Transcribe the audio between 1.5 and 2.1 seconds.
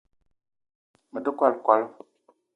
kwala